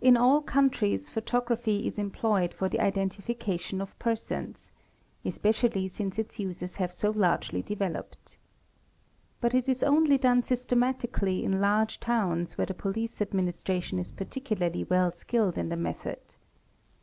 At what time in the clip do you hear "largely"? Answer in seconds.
7.10-7.60